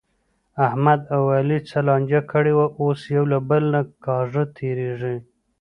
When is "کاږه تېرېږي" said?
4.03-5.15